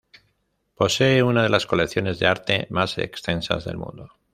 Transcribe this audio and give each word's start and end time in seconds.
Posee 0.73 1.21
una 1.21 1.43
de 1.43 1.49
las 1.49 1.67
colecciones 1.67 2.17
de 2.17 2.25
arte 2.25 2.65
más 2.71 2.97
extensas 2.97 3.65
del 3.65 3.77
mundo. 3.77 4.09